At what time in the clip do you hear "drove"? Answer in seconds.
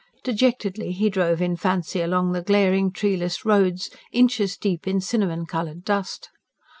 1.11-1.43